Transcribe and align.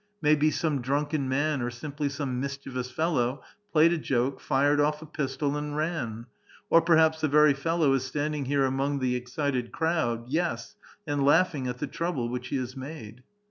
May 0.19 0.33
be 0.33 0.49
some 0.49 0.81
drunken 0.81 1.29
man, 1.29 1.61
or 1.61 1.69
simply 1.69 2.09
some 2.09 2.39
mischievous 2.39 2.89
fellow, 2.89 3.43
played 3.71 3.93
a 3.93 3.99
joke, 3.99 4.39
fired 4.39 4.81
off 4.81 5.03
a 5.03 5.05
pistol, 5.05 5.55
and 5.55 5.77
ran; 5.77 6.25
or 6.71 6.81
perhaps 6.81 7.21
the 7.21 7.27
very 7.27 7.53
fellow 7.53 7.93
is 7.93 8.03
standing 8.03 8.45
here 8.45 8.65
among 8.65 8.97
the 8.97 9.15
excited 9.15 9.71
crowd, 9.71 10.27
yes, 10.27 10.75
and 11.05 11.23
laughing 11.23 11.67
at 11.67 11.77
the 11.77 11.85
trouble 11.85 12.29
which 12.29 12.47
he 12.47 12.55
has 12.57 12.75
made." 12.75 13.21